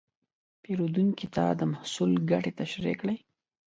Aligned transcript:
پیرودونکي 0.63 1.27
ته 1.35 1.43
د 1.59 1.61
محصول 1.73 2.11
ګټې 2.29 2.51
تشریح 2.59 2.95
کړئ. 3.01 3.17